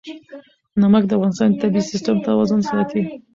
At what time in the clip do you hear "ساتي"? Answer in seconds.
2.69-3.01